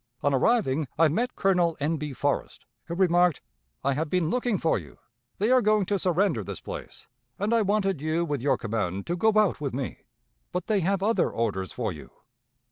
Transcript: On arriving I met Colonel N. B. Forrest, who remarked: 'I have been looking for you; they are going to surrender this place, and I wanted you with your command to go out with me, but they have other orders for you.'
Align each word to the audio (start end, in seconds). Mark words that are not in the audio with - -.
On 0.23 0.33
arriving 0.33 0.87
I 0.97 1.09
met 1.09 1.35
Colonel 1.35 1.77
N. 1.79 1.97
B. 1.97 2.11
Forrest, 2.11 2.65
who 2.85 2.95
remarked: 2.95 3.39
'I 3.83 3.93
have 3.93 4.09
been 4.09 4.31
looking 4.31 4.57
for 4.57 4.79
you; 4.79 4.97
they 5.37 5.51
are 5.51 5.61
going 5.61 5.85
to 5.85 5.99
surrender 5.99 6.43
this 6.43 6.59
place, 6.59 7.07
and 7.37 7.53
I 7.53 7.61
wanted 7.61 8.01
you 8.01 8.25
with 8.25 8.41
your 8.41 8.57
command 8.57 9.05
to 9.05 9.15
go 9.15 9.31
out 9.35 9.61
with 9.61 9.75
me, 9.75 9.99
but 10.51 10.65
they 10.65 10.79
have 10.79 11.03
other 11.03 11.29
orders 11.29 11.71
for 11.71 11.91
you.' 11.91 12.09